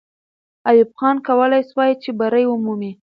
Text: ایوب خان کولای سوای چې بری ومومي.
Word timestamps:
ایوب 0.69 0.89
خان 0.99 1.15
کولای 1.27 1.63
سوای 1.71 1.91
چې 2.03 2.09
بری 2.19 2.45
ومومي. 2.47 2.91